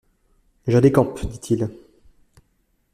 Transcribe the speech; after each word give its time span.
Je 0.65 0.79
décampe, 0.79 1.23
dit-il. 1.29 1.69